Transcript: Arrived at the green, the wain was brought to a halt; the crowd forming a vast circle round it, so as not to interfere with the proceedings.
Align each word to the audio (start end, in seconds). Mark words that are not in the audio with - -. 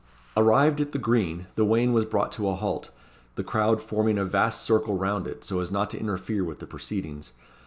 Arrived 0.35 0.81
at 0.81 0.93
the 0.93 0.97
green, 0.97 1.45
the 1.53 1.63
wain 1.63 1.93
was 1.93 2.05
brought 2.05 2.31
to 2.31 2.49
a 2.49 2.55
halt; 2.55 2.89
the 3.35 3.43
crowd 3.43 3.79
forming 3.79 4.17
a 4.17 4.25
vast 4.25 4.63
circle 4.63 4.97
round 4.97 5.27
it, 5.27 5.45
so 5.45 5.59
as 5.59 5.69
not 5.69 5.91
to 5.91 5.99
interfere 5.99 6.43
with 6.43 6.57
the 6.57 6.65
proceedings. 6.65 7.33